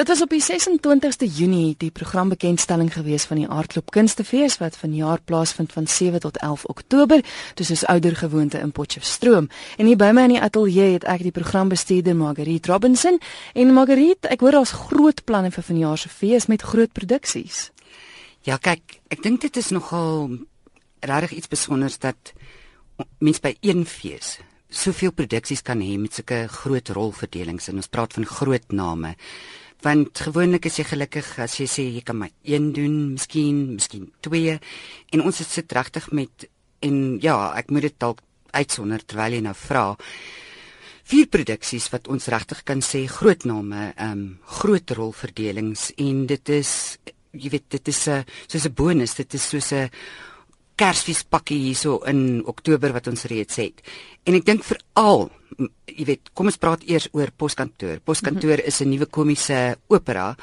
[0.00, 5.20] Dit was op die 26ste Junie die programbekendstelling gewees van die Aardklop Kunstefees wat vanjaar
[5.20, 7.20] plaasvind van 7 tot 11 Oktober,
[7.54, 9.50] dis is ouer gewoonte in Potchefstroom.
[9.76, 13.20] En hier by my in die ateljee het ek die programbestuurder Margriet Robinson
[13.52, 17.66] en Margriet, ek hoor daar's groot planne vir vanjaar se fees met groot produksies.
[18.48, 20.30] Ja, kyk, ek dink dit is nogal
[21.04, 22.32] regtig iets spesiaals dat
[23.18, 24.38] mens by een fees
[24.70, 29.12] soveel produksies kan hê met sulke groot rolverdelings en ons praat van groot name
[29.82, 34.12] want gewoonlik is jy gelukkig as jy sê jy kan maar een doen, miskien, miskien
[34.20, 34.58] twee.
[35.12, 36.48] En ons het sit regtig met
[36.80, 39.84] en ja, ek moet dit dalk uitsonder terwyl jy nou vra
[41.10, 44.26] vier produksies wat ons regtig kan sê groot name, ehm um,
[44.60, 45.90] groot rolverdelings.
[45.98, 46.98] En dit is
[47.32, 49.90] jy weet dit is 'n soos 'n bonus, dit is soos 'n
[50.80, 53.82] Kersfeespakkie hierso in Oktober wat ons reeds het.
[54.24, 55.26] En ek dink veral,
[55.90, 58.00] jy weet, kom ons praat eers oor Poskantoor.
[58.04, 60.36] Poskantoor is 'n nuwe komiese opera.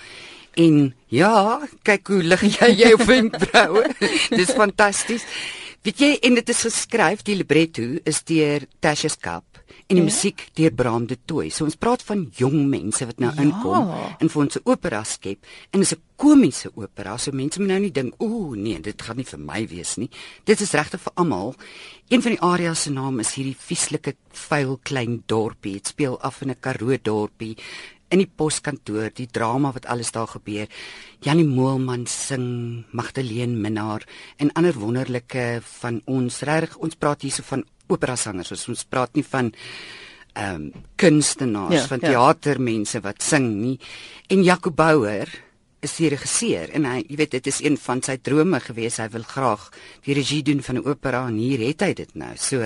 [0.57, 3.85] En ja, kyk hoe lig jy jou wenkbroue.
[4.29, 5.25] Dis fantasties.
[5.81, 9.46] Weet jy, en dit is geskryf, die libretto is deur Tasha Skap
[9.87, 10.07] en die ja.
[10.09, 11.47] musiek deur Bram de Tooy.
[11.53, 13.43] So ons praat van jong mense wat nou ja.
[13.43, 15.39] inkom en vir ons 'n opera skep
[15.71, 17.17] en dit is 'n komiese opera.
[17.17, 20.09] So mense moet nou nie dink, ooh nee, dit gaan nie vir my wees nie.
[20.43, 21.55] Dit is regtig vir almal.
[22.09, 25.73] Een van die areas se naam is hierdie vieslike vuil klein dorpie.
[25.73, 27.55] Dit speel af in 'n Karoo dorpie
[28.09, 30.67] in die poskantoor, die drama wat alles daar gebeur.
[31.19, 34.05] Janie Moelman sing, Magdalene Minnar
[34.37, 38.67] en ander wonderlike van ons reg ons praat hierso van opera sangers.
[38.69, 39.51] Ons praat nie van
[40.37, 42.11] ehm um, kunstenaars, ja, van ja.
[42.11, 43.77] teatermense wat sing nie.
[44.29, 45.31] En Jaco Bouwer
[45.81, 48.99] is die regisseur en hy, jy weet, dit is een van sy drome gewees.
[49.01, 49.69] Hy wil graag
[50.05, 52.33] die regie doen van 'n opera en hier het hy dit nou.
[52.37, 52.61] So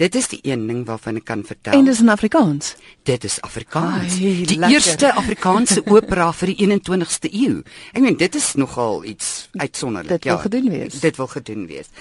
[0.00, 1.74] Dit is die een ding waarvan ek kan vertel.
[1.76, 2.76] En dis in Afrikaans.
[3.04, 4.14] Dit is Afrikaans.
[4.16, 4.70] Ai, die lekker.
[4.70, 7.60] eerste Afrikaanse opera vir die 21ste eeu.
[7.92, 10.16] Ek meen dit is nogal iets uitsonderlik.
[10.16, 11.00] Dit wil ja, gedoen wees.
[11.00, 11.92] Dit wil gedoen wees.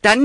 [0.00, 0.22] Dan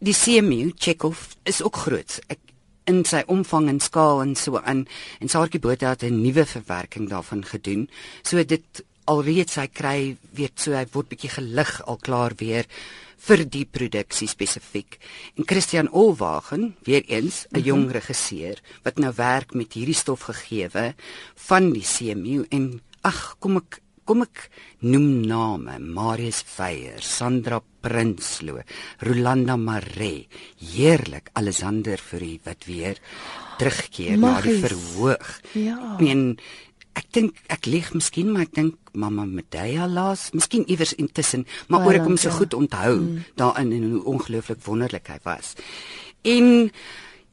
[0.00, 2.20] die CMU Chekhov is ook groot.
[2.32, 2.40] Ek
[2.88, 4.86] in sy omvang en skaal en so aan
[5.20, 7.88] en Saartjie Botha het 'n nuwe verwerking daarvan gedoen.
[8.22, 12.66] So dit alreeds hy kry weet so hy word bietjie gelig al klaar weer
[13.20, 14.98] vir die produksie spesifiek.
[15.36, 17.66] En Christian Olwagen, weer eens 'n mm -hmm.
[17.66, 20.94] jong regisseur wat nou werk met hierdie stof gegeewe
[21.34, 24.48] van die CMU en ag kom ek kom ek
[24.90, 28.58] noem name Marius Veyer, Sandra Prinsloo,
[29.06, 30.24] Rolanda Maree,
[30.58, 32.98] heerlik Alexander Fourie wat weer
[33.60, 35.30] terugkeer na die verhoog.
[35.54, 35.76] Ja.
[35.92, 36.24] Ek meen
[36.98, 41.86] ek dink ek lieg miskien maar ek dink mamma Medea laas, miskien iewers intussen, maar
[41.86, 43.28] oor ek hom so goed onthou mm.
[43.38, 45.54] daarin en hoe ongelooflik wonderlik hy was.
[46.26, 46.72] En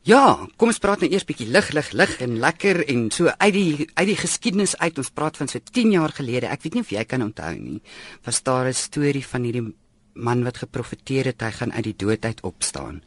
[0.08, 3.52] Ja, kom ons praat nou eers bietjie lig lig lig en lekker en so uit
[3.52, 5.02] die uit die geskiedenis uit.
[5.02, 6.48] Ons praat van so 10 jaar gelede.
[6.48, 7.82] Ek weet nie of jy kan onthou nie.
[8.24, 9.74] Was daar 'n storie van hierdie
[10.16, 13.04] man wat geprofeteer het hy gaan uit die dood uit opstaan.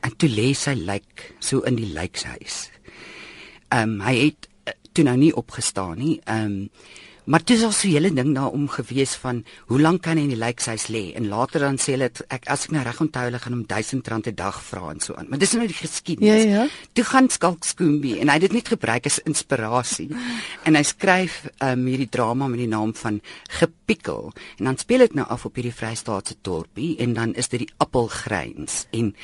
[0.00, 2.70] En toe lê sy lijk so in die lijkshuis.
[3.68, 6.20] Ehm um, hy het uh, toe nou nie opgestaan nie.
[6.24, 6.70] Ehm um,
[7.28, 10.16] Maar dit is al so 'n hele ding daar om gewees van hoe lank kan
[10.16, 13.00] hy in die lijkhuis lê en later dan sê hulle ek as ek nou reg
[13.00, 15.26] onthou hulle gaan hom 1000 rand 'n dag vra en so aan.
[15.28, 16.44] Maar dis nou die geskiedenis.
[16.44, 16.66] Ja ja.
[16.92, 20.08] Toe gaan Skalk Skoombie en hy het dit net gebruik as inspirasie.
[20.64, 25.14] En hy skryf um, hierdie drama met die naam van Gepikkel en dan speel dit
[25.14, 29.14] nou af op hierdie Vrystaatse dorpie en dan is dit die appelgreins en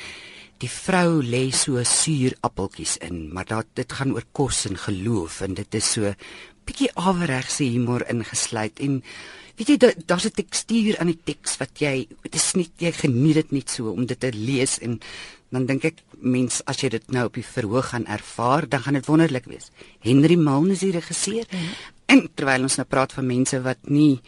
[0.63, 5.41] Die vrou lê so suur appeltjies in, maar dat dit gaan oor kos en geloof
[5.41, 6.13] en dit is so
[6.65, 9.01] bietjie averegse humor ingesluit en
[9.55, 9.77] weet jy
[10.07, 13.69] daar's 'n tekstuur aan die teks wat jy dit is nie jy geniet dit net
[13.69, 14.99] so om dit te lees en
[15.51, 18.93] dan dink ek mens as jy dit nou op die verhoog gaan ervaar dan gaan
[18.93, 19.71] dit wonderlik wees.
[19.99, 21.45] Henry Milne is die regisseur.
[21.49, 21.59] Ja.
[22.05, 24.21] En terwyl ons nou praat van mense wat nie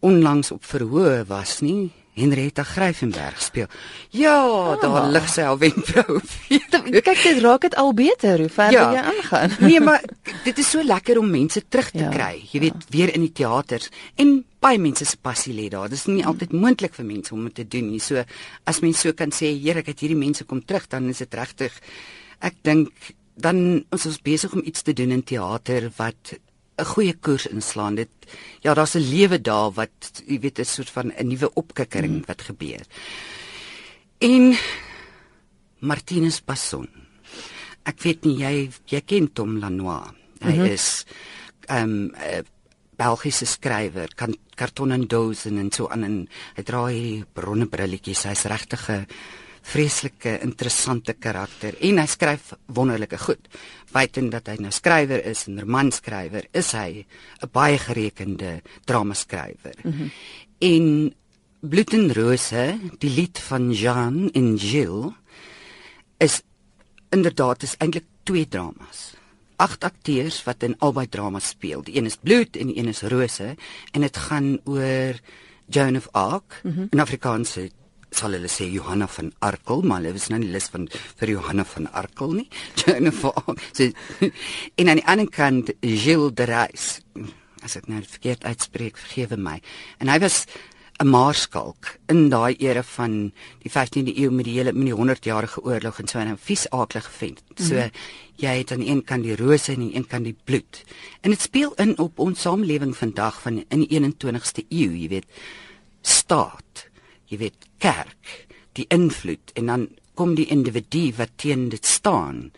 [0.00, 3.66] onlangs op verhoog was nie, Henrietta Gryffenberg speel.
[4.10, 4.80] Ja, oh.
[4.82, 6.20] daar lig sy al wenkbrou.
[6.48, 8.90] Kyk, dit raak dit al beter hoe verder ja.
[8.92, 9.56] jy aangaan.
[9.66, 10.04] nee, maar
[10.44, 12.10] dit is so lekker om mense terug te ja.
[12.14, 12.32] kry.
[12.50, 12.94] Jy weet, ja.
[12.96, 13.90] weer in die teaters
[14.20, 15.88] en baie mense se passie lê daar.
[15.88, 18.02] Dit is nie altyd moontlik vir mense om dit te doen nie.
[18.02, 18.24] So
[18.68, 21.34] as mens so kan sê, Here, ek het hierdie mense kom terug, dan is dit
[21.38, 21.74] regtig
[22.40, 26.34] ek dink dan ons is besig om iets te doen in teater wat
[26.80, 27.94] 'n goeie koers inslaan.
[27.94, 28.10] Dit
[28.60, 32.26] ja, daar's 'n lewe daar wat jy weet 'n soort van 'n nuwe opkikkering mm.
[32.26, 32.84] wat gebeur.
[34.18, 34.56] En
[35.78, 36.88] Martinus Passon.
[37.84, 40.12] Ek weet nie jy jy ken Tom Lanois.
[40.40, 40.72] Hy mm -hmm.
[40.72, 41.04] is
[41.68, 42.44] ehm um,
[43.00, 46.16] Belgiese skrywer, kan karton en dozen en so aan en
[46.56, 48.26] hy dra hierdie bronne brilletjies.
[48.28, 49.06] Hy's regtig 'n
[49.62, 53.48] vreeslike interessante karakter en hy skryf wonderlike goed.
[53.92, 57.06] Buiten dat hy nou skrywer is en romanskrywer, is hy
[57.42, 59.76] 'n baie gerekende dramaskrywer.
[59.82, 60.10] Mm -hmm.
[60.58, 61.14] En
[61.60, 65.12] Bloed en Rose, die lied van Jean en Gilles
[66.18, 66.42] is
[67.10, 69.20] inderdaad is eintlik twee dramas
[69.60, 71.82] agt akteurs wat in albei dramas speel.
[71.84, 73.54] Die een is Bloed en die een is Rose
[73.92, 75.20] en dit gaan oor
[75.66, 76.60] Joan of Arc.
[76.62, 76.86] Mm -hmm.
[76.90, 77.56] In Afrikaans
[78.10, 80.88] sal hulle sê Johanna van Arkel, maar hulle is nou nie lus van
[81.20, 82.48] vir Johanna van Arkel nie.
[83.10, 83.62] Of Arc.
[83.72, 83.90] So,
[84.76, 86.88] en aan die ander kant Gilles de Reis.
[87.64, 89.58] As ek nou verkeerd uitspreek, vergewe my.
[90.00, 90.46] En hy was
[91.00, 95.62] 'n maarskalk in daai era van die 15de eeu met die hele met die 100-jarige
[95.64, 97.42] oorlog en so 'n vies aaklige vent.
[97.56, 97.90] So mm -hmm.
[98.36, 100.84] jy het aan een kant die rose en aan die een kant die bloed.
[101.20, 105.26] En dit speel in op ons samelewing vandag van in die 21ste eeu, jy weet,
[106.02, 106.89] staat,
[107.30, 108.46] jy weet, kerk,
[108.78, 109.88] die invloed en dan
[110.18, 112.50] kom die individu wat teen dit staan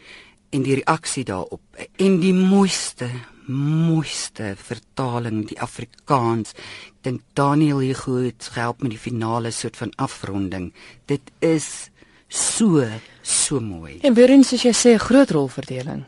[0.53, 3.09] en die reaksie daarop en die mooiste
[3.53, 6.55] mooiste vertaling die Afrikaans.
[7.03, 10.71] Dink Daniel hier goed help met die finale soort van afronding.
[11.11, 11.91] Dit is
[12.29, 12.87] so
[13.23, 13.99] so mooi.
[14.03, 16.05] En weer eens as jy sê 'n groot rolverdeling.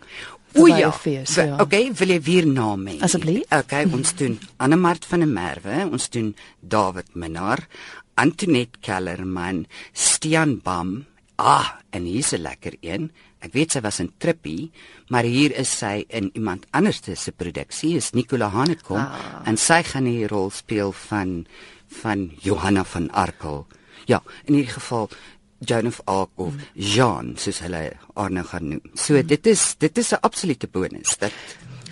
[0.55, 0.93] O ja.
[0.93, 1.57] Fees, ja.
[1.61, 3.01] Okay, wil jy weer name?
[3.03, 3.43] Asseblief.
[3.51, 7.67] Okay, ons doen Annemart van der Merwe, ons doen David Minnar,
[8.17, 11.07] Antoinette Kellerman, Stian Bam.
[11.37, 13.11] Ah, en hier's 'n lekker een.
[13.41, 14.71] Ek weet sy was in Trippie,
[15.09, 19.43] maar hier is sy in iemand anders se produksie, is Nicola Hanekom ah.
[19.45, 21.47] en sy gaan die rol speel van
[21.89, 23.67] van Johanna van Arkel.
[24.07, 25.11] Ja, in hierdie geval
[25.65, 26.61] Joan of Arc of mm.
[26.75, 27.83] Jean, soos hulle
[28.15, 28.83] haar nou gaan noem.
[28.99, 31.17] So dit is dit is 'n absolute bonus.
[31.19, 31.33] Dat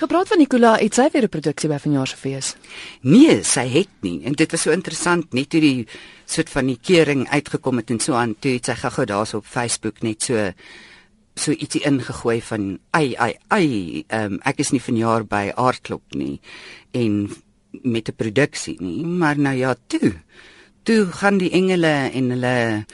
[0.02, 2.56] Gepraat van Nicola, het sy weer 'n produksie by vanjaar se fees?
[3.02, 4.24] Nee, sy het nie.
[4.24, 5.86] En dit was so interessant net toe die
[6.26, 9.46] soort van die kering uitgekom het en so aan toe het sy gou-gou daarso op
[9.46, 10.52] Facebook net so
[11.36, 16.40] so ietsie ingegooi van ai ai ai um, ek is nie vanjaar by Aardklop nie
[16.90, 17.30] en
[17.82, 20.12] met 'n produksie nie maar nou ja toe
[20.82, 22.84] toe gaan die engele en hulle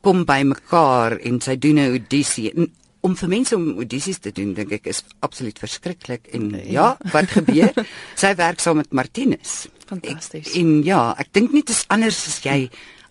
[0.00, 2.70] kom by mekaar en sy doen 'n audisie en
[3.04, 6.28] om vir mense om audisies te doen dink ek is absoluut verskriklik.
[6.32, 6.70] En nee.
[6.72, 7.74] ja wat gebeur?
[8.20, 9.64] Sy werk saam met Martinus.
[9.90, 10.54] Fantasties.
[10.58, 12.58] En ja ek dink net is anders as jy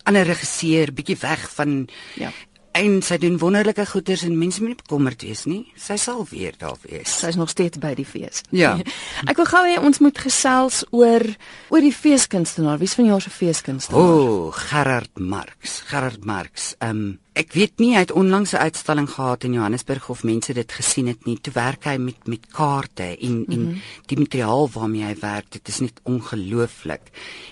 [0.04, 1.84] ander regisseur bietjie weg van
[2.20, 2.32] ja
[2.74, 5.60] En sy doen wonderlike goeders en mense moet nie bekommerd wees nie.
[5.78, 7.12] Sy sal weer daar wees.
[7.20, 8.42] Sy's nog steeds by die fees.
[8.50, 8.72] Ja.
[9.30, 11.22] Ek wil gou hê ons moet gesels oor
[11.70, 12.80] oor die feeskunstenaar.
[12.82, 14.00] Wie's van jou se feeskunstenaar?
[14.02, 15.76] O, oh, Gerard Marx.
[15.90, 16.72] Gerard Marx.
[16.80, 20.54] Ehm um, ek weet nie hy het onlangs 'n uitstalling gehad in Johannesburg of mense
[20.54, 21.38] dit gesien het nie.
[21.38, 23.54] Toe werk hy met met kaarte en mm -hmm.
[23.54, 27.10] en die materiaal waarmee hy werk, dit is net ongelooflik.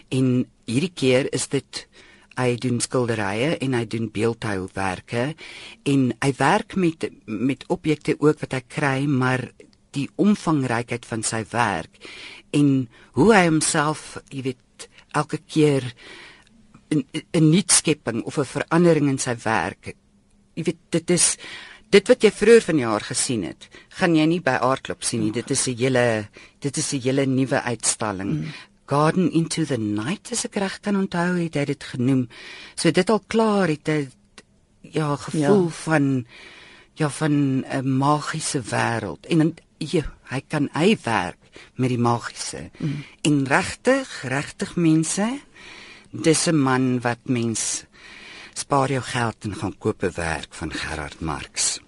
[0.08, 1.86] En hierdie keer is dit
[2.36, 5.34] hy doen skilderye en hy doen beeldhouwerke
[5.88, 9.50] en hy werk met met objekte ook wat hy kry maar
[9.92, 12.00] die omvangrykheid van sy werk
[12.56, 12.88] en
[13.18, 15.84] hoe hy homself jy weet elke keer
[16.92, 19.94] 'n 'n nuut skepping of 'n verandering in sy werk
[20.56, 21.36] jy weet dit is
[21.92, 23.68] dit wat jy vroeër vanjaar gesien het
[24.00, 26.28] gaan jy nie by aardklop sien nie dit is 'n hele
[26.60, 28.52] dit is 'n hele nuwe uitstalling mm.
[28.92, 32.26] Garden into the Night as ek reg kan onthou het hy dit genoem.
[32.76, 34.12] So dit al klaar het 'n
[34.80, 35.76] ja gevoel ja.
[35.84, 36.26] van
[37.00, 41.40] ja van 'n magiese wêreld en jy hy kan hy werk
[41.76, 42.70] met die magiese.
[42.78, 43.04] Mm.
[43.22, 45.40] En regtig, regtig mense,
[46.10, 47.84] dis 'n man wat mens
[48.58, 51.80] spaar jou geld en gaan koop 'n werk van Gerard Marx.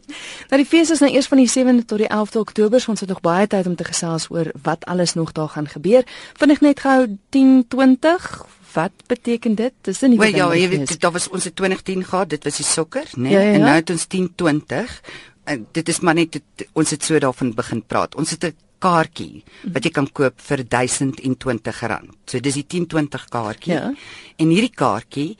[0.48, 3.00] Nou die fees is nou eers van die 7de tot die 11de Oktober, so ons
[3.00, 6.04] het nog baie tyd om te gesels oor wat alles nog daar gaan gebeur.
[6.32, 9.72] Vind ek net gou 10:20 Wat beteken dit?
[9.80, 13.06] Dis nie Wel ja, jy weet, dit was ons 2010 gehad, dit was die sokker,
[13.14, 13.22] né?
[13.22, 13.32] Nee?
[13.32, 13.54] Ja, ja, ja.
[13.54, 15.02] En nou het ons 1020.
[15.44, 18.14] En dit is maar net dit, ons het so daarvan begin praat.
[18.14, 22.10] Ons het 'n kaartjie wat jy kan koop vir R1020.
[22.26, 23.72] So dis die 1020 kaartjie.
[23.72, 23.92] Ja.
[24.36, 25.36] En hierdie kaartjie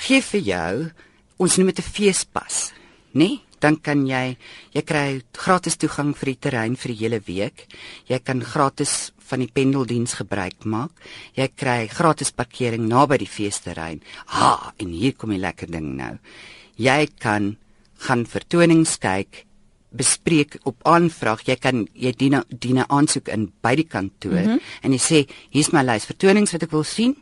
[0.00, 0.90] gee vir jou
[1.38, 2.72] ons noem dit 'n feespas,
[3.12, 3.28] né?
[3.28, 3.40] Nee?
[3.60, 4.36] dan kan jy
[4.74, 7.66] jy kry gratis toegang vir die terrein vir die hele week.
[8.08, 10.90] Jy kan gratis van die pendeldiens gebruik maak.
[11.36, 14.00] Jy kry gratis parkering naby die feesterrein.
[14.34, 16.16] Ha, en hier kom die lekker ding nou.
[16.80, 17.54] Jy kan
[18.00, 19.44] gaan vertonings kyk
[19.90, 24.46] bespreek op aanvraag jy kan jy dien dien 'n aansoek in by die kantoor mm
[24.46, 24.60] -hmm.
[24.82, 25.18] en jy sê
[25.50, 27.16] hier's my lys vertonings wat ek wil sien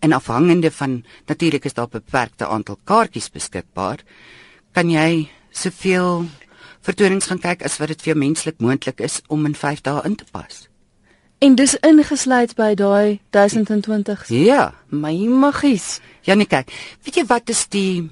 [0.00, 3.98] en afhangende van natuurlik is daar 'n beperkte aantal kaartjies beskikbaar
[4.72, 6.26] kan jy soveel
[6.80, 10.02] vertonings gaan kyk as wat dit vir jou menslik moontlik is om in 5 dae
[10.04, 10.68] in te pas.
[11.40, 14.28] En dis ingesluit by daai 1020.
[14.28, 16.00] Ja, my magies.
[16.22, 16.72] Ja nee kyk,
[17.04, 18.10] weet jy wat is die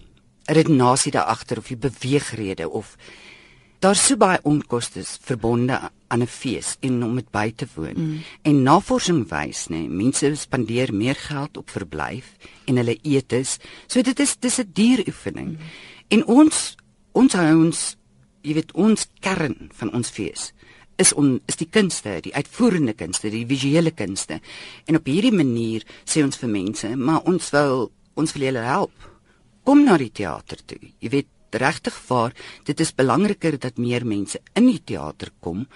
[0.49, 2.97] redenasie daar agter of die beweegrede of
[3.85, 5.76] daar's so baie onkoste verbonde
[6.09, 7.97] aan 'n fees en om dit by te woon.
[7.97, 8.19] Mm.
[8.43, 13.59] En navorsing wys nê, nee, mense spandeer meer geld op verblyf en hulle eetes.
[13.87, 15.49] So dit is dis 'n duur oefening.
[15.49, 15.59] Mm.
[16.09, 16.77] En ons
[17.12, 17.97] ons hou ons
[18.43, 20.53] jy weet ons kern van ons fees
[20.99, 24.41] is on, is die kunste, die uitvoerende kunste, die visuele kunste.
[24.91, 29.11] En op hierdie manier sê ons vir mense, maar ons wil ons wil julle help.
[29.62, 30.81] Kom na die teater toe.
[30.99, 35.67] Jy weet regtig waar dit is belangriker dat meer mense in die teater kom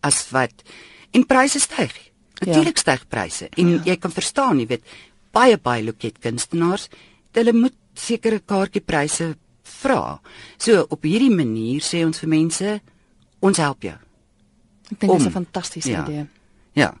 [0.00, 0.62] as wat
[1.10, 1.92] en pryse styg.
[2.40, 2.82] Natuurlik ja.
[2.82, 3.82] styg pryse en ja.
[3.84, 4.84] jy kan verstaan, jy weet
[5.36, 6.88] baie baie loket kunstenaars,
[7.36, 9.34] hulle moet sekere kaartjiepryse
[9.80, 10.18] vra.
[10.60, 12.78] So op hierdie manier sê ons vir mense
[13.44, 13.96] ons help jou.
[14.92, 16.04] Ek dink dit is 'n fantastiese ja.
[16.04, 16.26] idee.
[16.72, 16.94] Ja.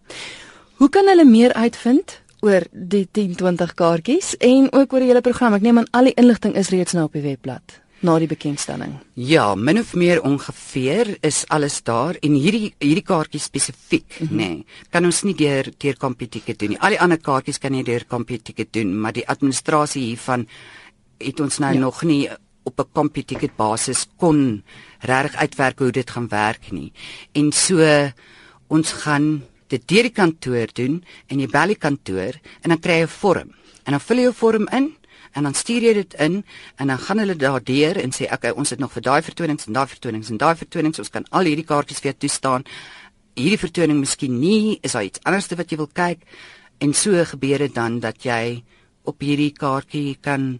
[0.76, 5.20] Hoe kan hulle meer uitvind oor die 10 20 kaartjies en ook oor die hele
[5.20, 5.54] program?
[5.54, 8.94] Ek neem aan al die inligting is reeds nou op die webblad na die bekendstelling.
[9.14, 14.38] Ja, min of meer ongeveer is alles daar en hierdie hierdie kaartjie spesifiek, mm -hmm.
[14.38, 14.48] nê.
[14.48, 16.80] Nee, kan ons nie deur deur kompetitieke doen nie.
[16.80, 20.46] Al die ander kaartjies kan jy deur kompetitieke doen, maar die administrasie hiervan
[21.18, 21.80] het ons nou ja.
[21.80, 22.28] nog nie
[22.62, 24.62] op 'n kompetitieke basis kon
[25.00, 26.92] reg uitwerk hoe dit gaan werk nie.
[27.32, 27.78] En so
[28.68, 32.92] ons gaan dit deur die kantoor doen en jy bel die kantoor en dan kry
[33.00, 33.50] jy 'n vorm.
[33.84, 34.94] En dan vul jy 'n vorm in
[35.36, 36.38] en dan stuur jy dit in
[36.80, 39.76] en dan gaan hulle daardeur en sê okay ons het nog vir daai vertonings en
[39.76, 41.02] daai vertonings en daai vertonings.
[41.02, 42.64] Ons kan al hierdie kaartjies vir jou toestaan.
[43.36, 44.78] Hierdie vertoning miskien nie.
[44.82, 46.24] Is daar iets anderste wat jy wil kyk?
[46.80, 48.62] En so gebeur dit dan dat jy
[49.04, 50.56] op hierdie kaartjie kan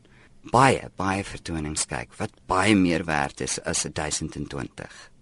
[0.53, 5.16] baie baie vertonings kyk wat baie meer werd is as 1020